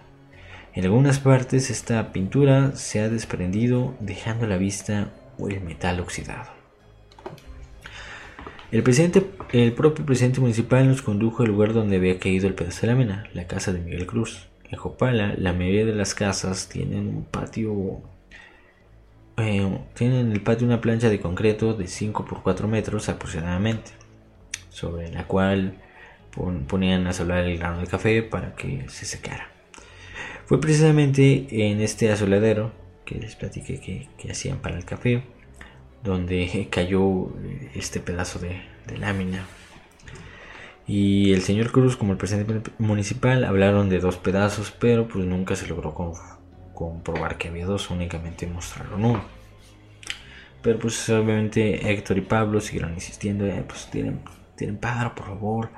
[0.73, 6.54] En algunas partes esta pintura se ha desprendido dejando a la vista el metal oxidado.
[8.75, 13.29] El, propio presidente municipal nos condujo al lugar donde había caído el pedazo de lámina,
[13.33, 14.49] la casa de Miguel Cruz.
[14.69, 18.01] En Jopala, la mayoría de las casas tienen un patio
[19.37, 23.91] eh, tienen en el patio una plancha de concreto de 5 por 4 metros aproximadamente,
[24.69, 25.75] sobre la cual
[26.67, 29.49] ponían a solar el grano de café para que se secara.
[30.47, 32.73] Fue precisamente en este asoladero
[33.05, 35.23] que les platiqué que, hacían para el café,
[36.05, 37.29] donde cayó
[37.73, 38.61] este pedazo de,
[38.97, 39.45] lámina.
[40.87, 45.55] Y el señor Cruz, como el presidente municipal, hablaron de dos pedazos, pero pues nunca
[45.55, 45.95] se logró
[46.73, 49.23] comprobar que había dos, únicamente mostraron uno.
[50.61, 54.21] Pero pues obviamente Héctor y Pablo siguieron insistiendo, eh, pues tienen,
[54.55, 55.69] tienen padre, por favor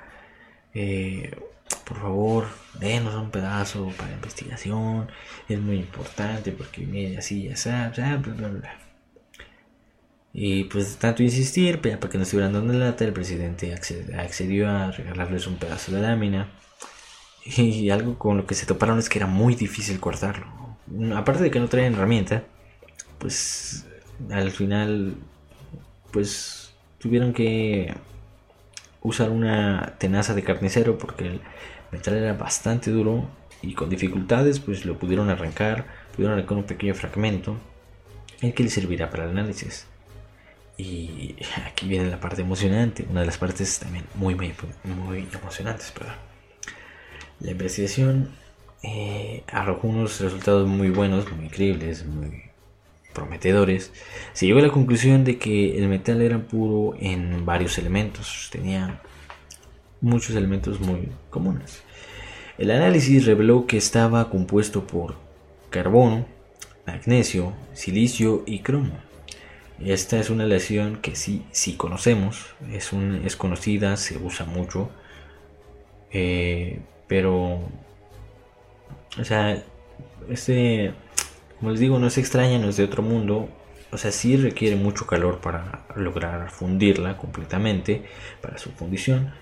[0.79, 1.31] eh,
[1.85, 2.47] por favor,
[2.79, 5.09] denos un pedazo para investigación,
[5.49, 8.86] es muy importante porque mire así, ya sabes, bla, bla, bla.
[10.39, 15.47] Y pues tanto insistir, para que no estuvieran dando lata, el presidente accedió a regalarles
[15.47, 16.47] un pedazo de lámina.
[17.43, 20.45] Y algo con lo que se toparon es que era muy difícil cortarlo.
[21.15, 22.43] Aparte de que no traían herramienta,
[23.17, 23.87] pues
[24.29, 25.15] al final,
[26.11, 27.95] pues tuvieron que
[29.01, 31.41] usar una tenaza de carnicero porque el
[31.91, 33.27] metal era bastante duro
[33.63, 37.57] y con dificultades pues lo pudieron arrancar, pudieron arrancar un pequeño fragmento
[38.41, 39.87] el que le servirá para el análisis.
[40.77, 41.35] Y
[41.65, 45.91] aquí viene la parte emocionante, una de las partes también muy, muy, emocionantes.
[45.91, 46.15] Perdón.
[47.39, 48.29] La investigación
[48.83, 52.47] eh, arrojó unos resultados muy buenos, muy increíbles, muy
[53.17, 53.91] prometedores,
[54.33, 59.01] se llegó a la conclusión de que el metal era puro en varios elementos, tenía
[60.01, 61.81] muchos elementos muy comunes.
[62.59, 65.15] El análisis reveló que estaba compuesto por
[65.71, 66.27] carbono,
[66.85, 69.06] magnesio, silicio y cromo.
[69.79, 72.91] Esta es una lesión que sí, sí conocemos, es,
[73.23, 74.89] es conocida, se usa mucho,
[76.11, 77.69] eh, pero,
[79.19, 79.63] o sea,
[80.29, 80.93] este
[81.59, 83.49] como les digo, no es extraña, no es de otro mundo.
[83.91, 88.03] O sea, sí requiere mucho calor para lograr fundirla completamente,
[88.41, 89.33] para su fundición.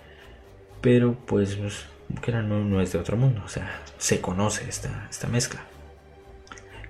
[0.81, 3.41] Pero pues, no, no es de otro mundo.
[3.43, 5.65] O sea, se conoce esta, esta mezcla.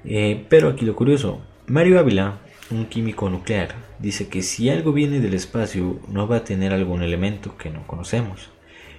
[0.04, 2.38] Eh, pero aquí lo curioso, Mario Ávila,
[2.72, 7.04] un químico nuclear, dice que si algo viene del espacio no va a tener algún
[7.04, 8.50] elemento que no conocemos,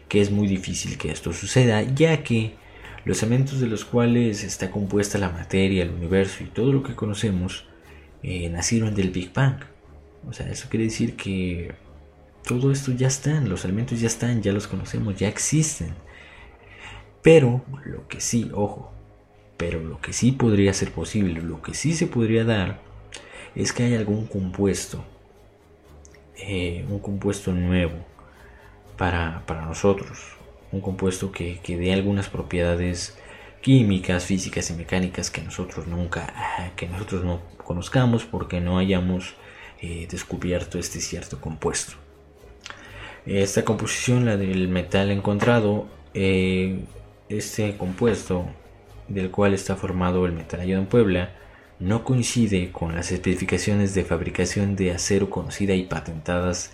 [0.09, 2.55] que es muy difícil que esto suceda, ya que
[3.05, 6.95] los elementos de los cuales está compuesta la materia, el universo y todo lo que
[6.95, 7.65] conocemos
[8.23, 9.61] eh, nacieron del Big Bang.
[10.29, 11.75] O sea, eso quiere decir que
[12.45, 15.95] todo esto ya está, los elementos ya están, ya los conocemos, ya existen.
[17.23, 18.93] Pero lo que sí, ojo,
[19.57, 22.81] pero lo que sí podría ser posible, lo que sí se podría dar,
[23.57, 25.03] es que haya algún compuesto,
[26.39, 27.97] eh, un compuesto nuevo
[28.97, 30.37] para, para nosotros,
[30.71, 33.17] un compuesto que, que dé algunas propiedades
[33.63, 39.35] químicas, físicas y mecánicas que nosotros nunca, que nosotros no conozcamos porque no hayamos
[39.81, 41.95] eh, descubierto este cierto compuesto.
[43.25, 46.85] Esta composición, la del metal encontrado, eh,
[47.29, 48.47] este compuesto
[49.09, 51.33] del cual está formado el metal en Puebla,
[51.79, 56.73] no coincide con las especificaciones de fabricación de acero conocida y patentadas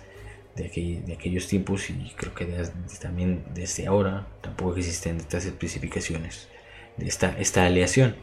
[0.55, 2.45] de, aquellos tiempos y creo que
[3.01, 6.47] también desde ahora tampoco existen estas especificaciones
[6.97, 8.15] de esta, aleación.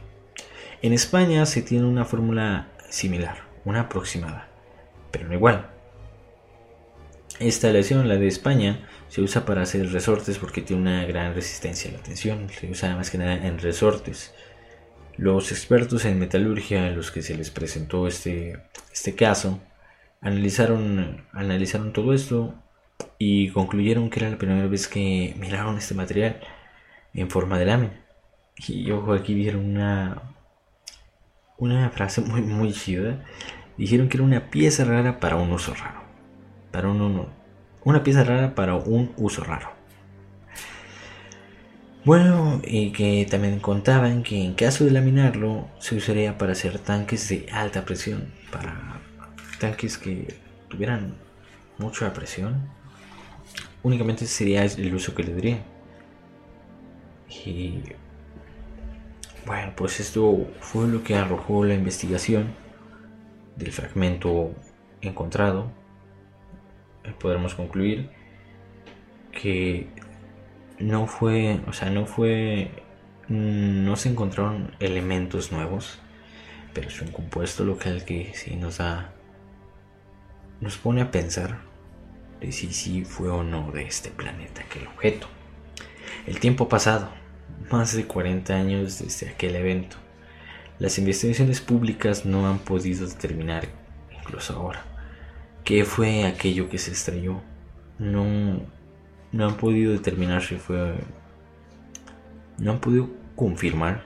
[0.82, 4.48] En España se tiene una fórmula similar, una aproximada,
[5.10, 5.70] pero no igual.
[7.40, 11.90] Esta aleación, la de España, se usa para hacer resortes porque tiene una gran resistencia
[11.90, 14.32] a la tensión, se usa más que nada en resortes.
[15.20, 18.58] Los expertos en metalurgia a los que se les presentó este,
[18.90, 19.60] este caso
[20.22, 22.54] analizaron, analizaron todo esto
[23.18, 26.40] y concluyeron que era la primera vez que miraron este material
[27.12, 28.00] en forma de lámina.
[28.66, 30.22] Y ojo, aquí dijeron una,
[31.58, 33.22] una frase muy, muy chida.
[33.76, 36.00] Dijeron que era una pieza rara para un uso raro.
[36.72, 37.26] Para un,
[37.84, 39.79] una pieza rara para un uso raro.
[42.02, 47.28] Bueno, y que también contaban que en caso de laminarlo se usaría para hacer tanques
[47.28, 49.00] de alta presión, para
[49.58, 50.34] tanques que
[50.68, 51.14] tuvieran
[51.76, 52.68] mucha presión.
[53.82, 55.58] Únicamente sería el uso que le daría.
[57.28, 57.82] Y
[59.44, 62.54] bueno, pues esto fue lo que arrojó la investigación
[63.56, 64.54] del fragmento
[65.02, 65.70] encontrado.
[67.18, 68.10] Podremos concluir
[69.32, 69.88] que
[70.80, 72.70] no fue, o sea, no fue,
[73.28, 75.98] no se encontraron elementos nuevos,
[76.74, 79.12] pero es un compuesto local que sí nos da,
[80.60, 81.58] nos pone a pensar
[82.40, 85.26] de si sí fue o no de este planeta aquel objeto.
[86.26, 87.10] El tiempo pasado,
[87.70, 89.96] más de 40 años desde aquel evento,
[90.78, 93.68] las investigaciones públicas no han podido determinar,
[94.18, 94.84] incluso ahora,
[95.62, 97.42] qué fue aquello que se estrelló.
[97.98, 98.62] No,
[99.32, 100.94] no han podido determinar si fue.
[102.58, 104.02] No han podido confirmar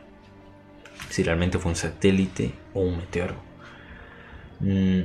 [1.10, 3.36] si realmente fue un satélite o un meteoro.
[4.60, 5.02] Mm,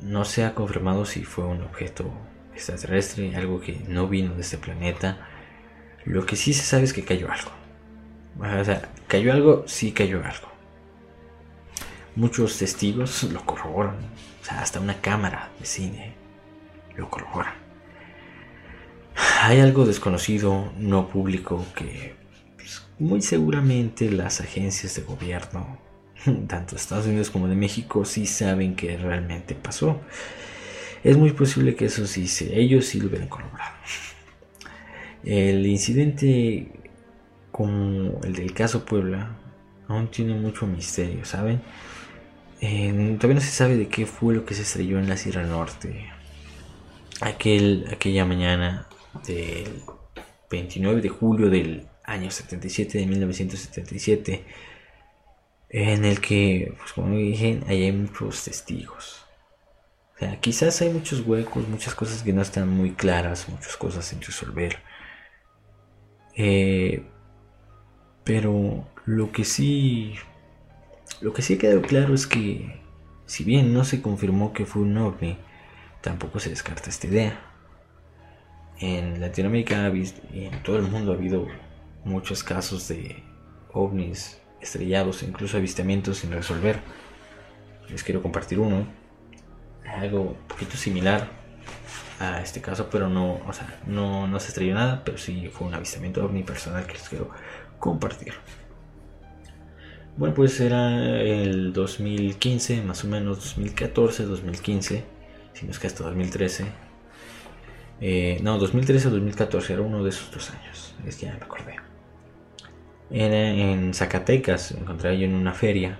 [0.00, 2.10] no se ha confirmado si fue un objeto
[2.54, 5.28] extraterrestre, algo que no vino de este planeta.
[6.04, 7.50] Lo que sí se sabe es que cayó algo.
[8.38, 10.48] O sea, cayó algo, sí cayó algo.
[12.16, 13.96] Muchos testigos lo corroboran.
[14.42, 16.14] O sea, hasta una cámara de cine
[16.96, 17.63] lo corrobora
[19.42, 22.14] hay algo desconocido, no público, que
[22.56, 25.78] pues, muy seguramente las agencias de gobierno,
[26.48, 30.00] tanto de Estados Unidos como de México, sí saben que realmente pasó.
[31.02, 33.74] Es muy posible que eso sí, ellos sí lo hubieran corroborado.
[35.22, 36.68] El incidente
[37.50, 39.36] como el del caso Puebla
[39.86, 41.62] aún tiene mucho misterio, ¿saben?
[42.60, 46.10] todavía no se sabe de qué fue lo que se estrelló en la Sierra Norte
[47.20, 48.86] aquel, aquella mañana
[49.26, 49.82] del
[50.50, 54.44] 29 de julio del año 77 de 1977
[55.70, 59.26] en el que pues como dije hay muchos testigos.
[60.14, 64.04] O sea quizás hay muchos huecos muchas cosas que no están muy claras muchas cosas
[64.04, 64.78] sin resolver.
[66.36, 67.04] Eh,
[68.24, 70.14] pero lo que sí
[71.20, 72.80] lo que sí quedó claro es que
[73.26, 75.38] si bien no se confirmó que fue un ovni
[76.02, 77.53] tampoco se descarta esta idea
[78.80, 79.92] en Latinoamérica
[80.32, 81.46] y en todo el mundo ha habido
[82.04, 83.22] muchos casos de
[83.72, 86.80] ovnis estrellados, incluso avistamientos sin resolver.
[87.88, 88.86] Les quiero compartir uno,
[89.86, 91.28] algo un poquito similar
[92.20, 95.66] a este caso, pero no, o sea, no, no se estrelló nada, pero sí fue
[95.66, 97.30] un avistamiento ovni personal que les quiero
[97.78, 98.34] compartir.
[100.16, 105.04] Bueno, pues era el 2015, más o menos 2014, 2015,
[105.52, 106.66] si no es que hasta 2013,
[108.00, 110.94] eh, no, 2013 o 2014, era uno de esos dos años.
[111.06, 111.76] Es ya me acordé.
[113.10, 115.98] Era en Zacatecas, encontré yo en una feria.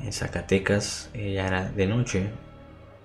[0.00, 2.30] En Zacatecas ya era de noche.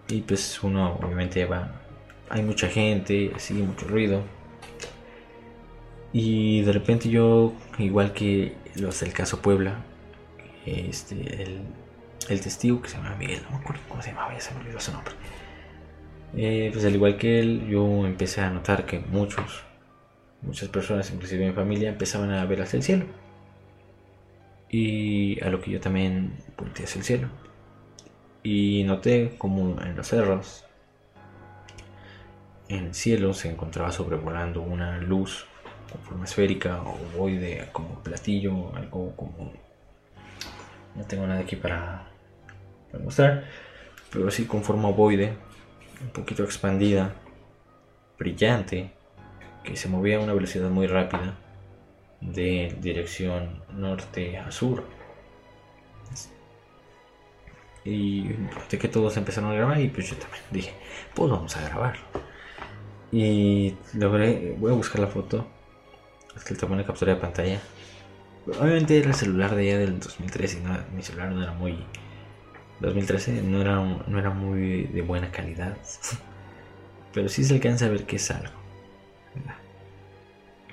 [0.08, 1.82] Y pues uno obviamente va.
[2.30, 4.24] Hay mucha gente, así, mucho ruido.
[6.14, 9.84] Y de repente yo, igual que los del caso Puebla,
[10.66, 11.62] este, el,
[12.30, 14.62] el testigo que se llama Miguel, no me acuerdo cómo se llamaba, ya se me
[14.62, 15.14] olvidó su nombre
[16.36, 19.64] eh, pues al igual que él, yo empecé a notar que muchos,
[20.42, 23.06] muchas personas, inclusive mi familia, empezaban a ver hacia el cielo.
[24.70, 27.30] Y a lo que yo también volteé hacia el cielo.
[28.44, 30.66] Y noté como en los cerros,
[32.70, 35.46] en el cielo se encontraba sobrevolando una luz
[35.92, 39.54] con forma esférica o ovoide, como platillo, algo como...
[40.96, 42.08] No tengo nada aquí para,
[42.92, 43.46] para mostrar,
[44.12, 45.34] pero sí con forma ovoide
[46.02, 47.16] un poquito expandida,
[48.18, 48.92] brillante,
[49.64, 51.38] que se movía a una velocidad muy rápida
[52.22, 54.84] de dirección norte a sur.
[57.84, 58.24] Y
[58.70, 60.74] de que todos empezaron a grabar y pues yo también dije,
[61.14, 61.98] pues vamos a grabar.
[63.12, 65.48] Y logré, voy a buscar la foto.
[66.36, 67.62] Es que le tomé una captura de pantalla.
[68.46, 71.78] Obviamente era el celular de allá del 2013 y mi celular no era muy...
[72.80, 73.76] 2013 no era,
[74.08, 75.78] no era muy de buena calidad.
[77.14, 78.54] Pero sí se alcanza a ver que es algo.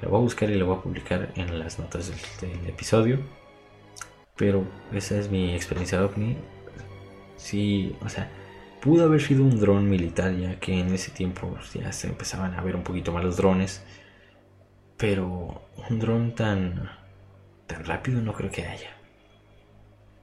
[0.03, 3.21] Lo voy a buscar y lo voy a publicar en las notas del, episodio.
[4.37, 6.37] Pero esa es mi experiencia de OVNI.
[7.37, 8.31] Sí, o sea,
[8.83, 12.61] pudo haber sido un dron militar, ya que en ese tiempo ya se empezaban a
[12.63, 13.83] ver un poquito más los drones.
[14.97, 16.91] Pero un dron tan,
[17.67, 18.94] tan rápido no creo que haya.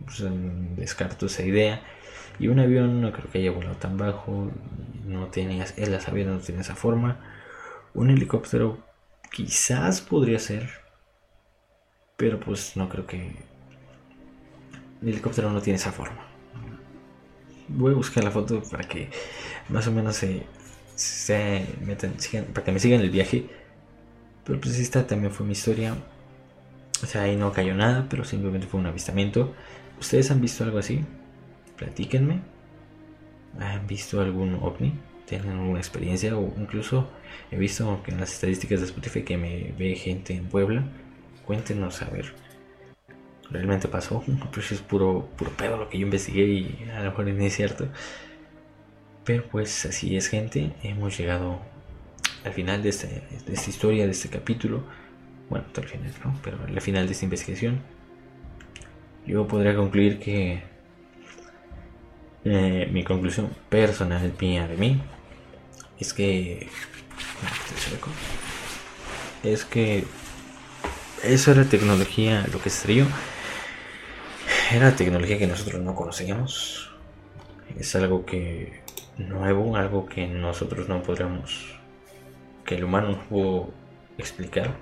[0.06, 0.24] Pues,
[0.76, 1.82] descarto esa idea.
[2.39, 4.52] Y un avión no creo que haya volado tan bajo.
[5.06, 7.20] No él la sabía, no tiene esa forma.
[7.93, 8.80] Un helicóptero
[9.32, 10.70] quizás podría ser.
[12.18, 13.36] Pero pues no creo que...
[15.02, 16.28] El helicóptero no tiene esa forma.
[17.68, 19.10] Voy a buscar la foto para que
[19.70, 20.43] más o menos se,
[20.95, 22.16] se metan,
[22.54, 23.49] para que me sigan el viaje.
[24.43, 25.95] Pero pues esta también fue mi historia.
[27.02, 29.54] O sea, ahí no cayó nada, pero simplemente fue un avistamiento.
[30.02, 31.06] ¿Ustedes han visto algo así?
[31.78, 32.41] Platíquenme.
[33.60, 34.95] ¿Han visto algún ovni?
[35.28, 36.36] ¿Tienen alguna experiencia?
[36.36, 37.08] O incluso
[37.52, 40.84] he visto que en las estadísticas de Spotify que me ve gente en Puebla.
[41.45, 42.34] Cuéntenos a ver.
[43.52, 44.24] ¿Realmente pasó?
[44.52, 47.56] Pues es puro, puro pedo lo que yo investigué y a lo mejor no es
[47.56, 47.88] cierto.
[49.24, 50.74] Pero pues así es gente.
[50.82, 51.60] Hemos llegado
[52.43, 53.08] al final de, este,
[53.45, 54.84] de esta historia, de este capítulo.
[55.47, 56.39] Bueno, hasta el final, ¿no?
[56.43, 58.01] Pero al final de esta investigación.
[59.26, 60.63] Yo podría concluir que
[62.43, 65.01] eh, mi conclusión personal mía de mí
[65.99, 66.67] es que
[69.43, 70.05] es que
[71.24, 73.05] eso era tecnología lo que estrelló
[74.72, 76.89] era tecnología que nosotros no conocíamos.
[77.78, 78.82] Es algo que
[79.17, 81.78] nuevo algo que nosotros no podríamos
[82.65, 83.74] que el humano no pudo
[84.17, 84.76] explicar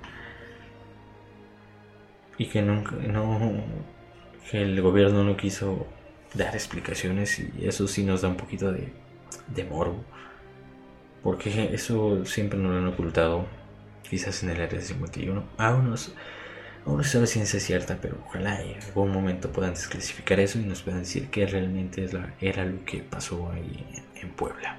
[2.38, 3.62] y que nunca no
[4.50, 5.86] que el gobierno no quiso
[6.34, 8.92] dar explicaciones y eso sí nos da un poquito de,
[9.54, 10.04] de morbo.
[11.22, 13.46] Porque eso siempre nos lo han ocultado,
[14.08, 15.44] quizás en el área 51.
[15.56, 15.96] Aún no,
[16.86, 20.64] aún no se sabe ciencia cierta, pero ojalá en algún momento puedan desclasificar eso y
[20.64, 22.08] nos puedan decir que realmente
[22.40, 23.84] era lo que pasó ahí
[24.16, 24.78] en, Puebla.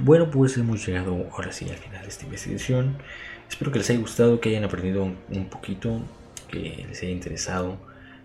[0.00, 2.96] Bueno, pues hemos llegado ahora sí al final de esta investigación.
[3.48, 6.02] Espero que les haya gustado, que hayan aprendido un poquito
[6.48, 7.78] que les haya interesado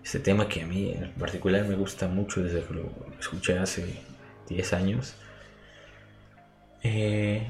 [0.04, 3.86] este tema que a mí en particular me gusta mucho desde que lo escuché hace
[4.48, 5.14] 10 años.
[6.82, 7.46] Eh,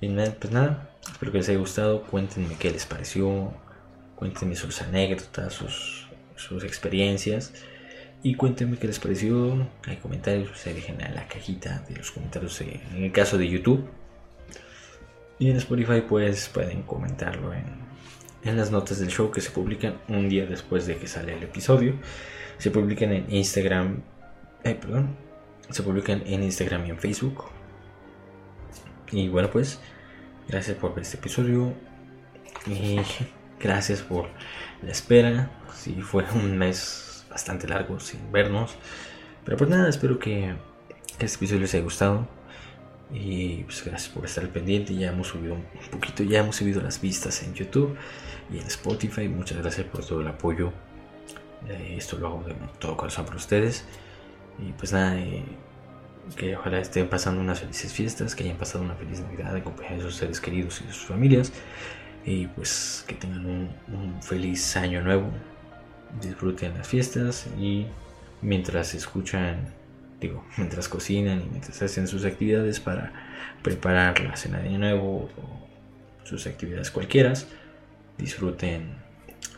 [0.00, 2.02] y nada, pues nada, espero que les haya gustado.
[2.02, 3.52] Cuéntenme qué les pareció,
[4.16, 7.52] cuéntenme sus anécdotas, sus, sus experiencias.
[8.22, 9.68] Y cuéntenme qué les pareció.
[9.86, 13.86] Hay comentarios, se dejen en la cajita de los comentarios en el caso de YouTube.
[15.38, 17.87] Y en Spotify pues pueden comentarlo en
[18.48, 21.42] en las notas del show que se publican un día después de que sale el
[21.42, 21.94] episodio.
[22.58, 24.02] Se publican en Instagram,
[24.64, 25.16] eh, perdón,
[25.70, 27.44] se publican en Instagram y en Facebook.
[29.12, 29.80] Y bueno, pues,
[30.48, 31.74] gracias por ver este episodio.
[32.66, 32.98] Y
[33.60, 34.28] gracias por
[34.82, 35.50] la espera.
[35.74, 38.76] Si fue un mes bastante largo sin vernos.
[39.44, 40.54] Pero pues nada, espero que
[41.18, 42.28] este episodio les haya gustado.
[43.12, 44.94] Y pues gracias por estar pendiente.
[44.94, 47.96] Ya hemos subido un poquito, ya hemos subido las vistas en YouTube
[48.50, 49.28] y en Spotify.
[49.28, 50.72] Muchas gracias por todo el apoyo.
[51.68, 53.84] Eh, esto lo hago de todo corazón por ustedes.
[54.58, 55.44] Y pues nada, eh,
[56.36, 60.02] que ojalá estén pasando unas felices fiestas, que hayan pasado una feliz Navidad compañía de
[60.02, 61.52] sus seres queridos y de sus familias.
[62.24, 65.28] Y pues que tengan un, feliz año nuevo.
[66.20, 67.86] Disfruten las fiestas y
[68.40, 69.74] mientras escuchan
[70.20, 73.12] digo, mientras cocinan y mientras hacen sus actividades para
[73.62, 75.68] preparar la cena de año nuevo o
[76.24, 77.34] sus actividades cualquiera,
[78.18, 78.96] disfruten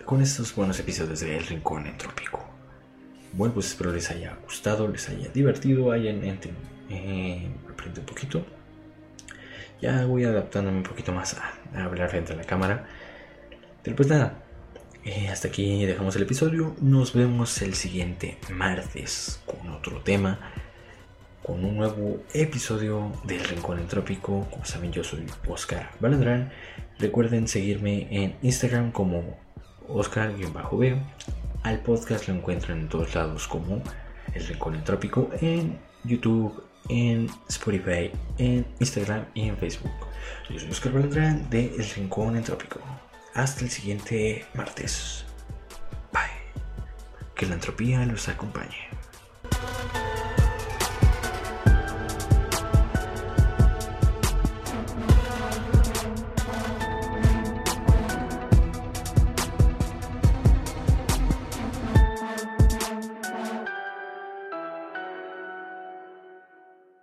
[0.05, 2.45] con estos buenos episodios de El Rincón Entrópico.
[3.33, 6.23] Bueno, pues espero les haya gustado, les haya divertido, hayan
[6.91, 8.45] eh, aprendido un poquito.
[9.81, 12.87] Ya voy adaptándome un poquito más a, hablar frente a la cámara.
[13.83, 14.43] Pero pues nada,
[15.05, 16.77] eh, hasta aquí dejamos el episodio.
[16.81, 20.53] Nos vemos el siguiente martes con otro tema.
[21.43, 24.47] Con un nuevo episodio del Rincón Entrópico.
[24.51, 26.53] Como saben, yo soy Oscar Valandrán.
[27.01, 29.38] Recuerden seguirme en Instagram como
[29.88, 31.01] Oscar-B.
[31.62, 33.82] Al podcast lo encuentran en todos lados como
[34.34, 35.30] El Rincón Entrópico.
[35.40, 39.90] En YouTube, en Spotify, en Instagram y en Facebook.
[40.51, 42.80] Yo soy Oscar Valandrán de El Rincón Entrópico.
[43.32, 45.24] Hasta el siguiente martes.
[46.12, 46.20] Bye.
[47.34, 48.90] Que la entropía los acompañe.